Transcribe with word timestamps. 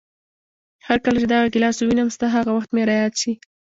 هرکله 0.87 1.17
چې 1.21 1.27
دغه 1.33 1.47
ګیلاس 1.53 1.77
ووینم، 1.79 2.09
ستا 2.15 2.27
هغه 2.35 2.51
وخت 2.53 2.69
مې 2.71 2.83
را 2.87 2.95
یاد 3.01 3.13
شي. 3.21 3.33